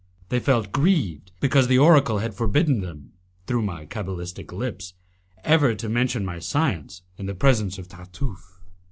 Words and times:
They 0.29 0.39
felt 0.39 0.71
grieved 0.71 1.31
because 1.39 1.67
the 1.67 1.77
oracle 1.77 2.17
had 2.17 2.33
forbidden 2.33 2.81
them, 2.81 3.11
through 3.45 3.61
my 3.61 3.85
cabalistic 3.85 4.51
lips, 4.51 4.95
ever 5.43 5.75
to 5.75 5.87
mention 5.89 6.25
my 6.25 6.39
science 6.39 7.03
in 7.19 7.27
the 7.27 7.35
presence 7.35 7.77
of 7.77 7.87
Tartufe. 7.87 8.59